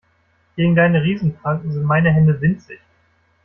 Gegen 0.55 0.75
deine 0.75 1.03
Riesen-Pranken 1.03 1.71
sind 1.73 1.83
meine 1.83 2.09
Hände 2.09 2.41
winzig. 2.41 2.79